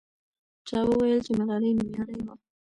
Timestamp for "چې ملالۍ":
1.25-1.71